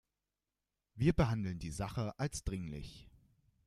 Wir 0.95 1.13
behandeln 1.13 1.59
die 1.59 1.69
Sache 1.69 2.17
als 2.17 2.43
dringlich. 2.43 3.07